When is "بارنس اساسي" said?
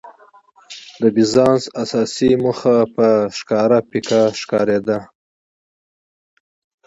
1.15-2.31